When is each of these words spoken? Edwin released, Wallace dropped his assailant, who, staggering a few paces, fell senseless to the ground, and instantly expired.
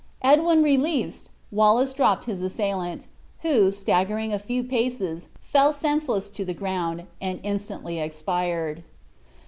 Edwin 0.23 0.63
released, 0.63 1.29
Wallace 1.51 1.93
dropped 1.93 2.25
his 2.25 2.41
assailant, 2.41 3.05
who, 3.41 3.69
staggering 3.69 4.33
a 4.33 4.39
few 4.39 4.63
paces, 4.63 5.27
fell 5.39 5.71
senseless 5.71 6.27
to 6.29 6.43
the 6.43 6.55
ground, 6.55 7.05
and 7.21 7.39
instantly 7.43 7.99
expired. 7.99 8.81